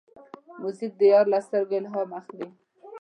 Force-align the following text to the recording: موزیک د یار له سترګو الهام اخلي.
موزیک 0.61 0.93
د 0.97 1.01
یار 1.13 1.25
له 1.33 1.39
سترګو 1.45 1.75
الهام 1.79 2.09
اخلي. 2.19 2.47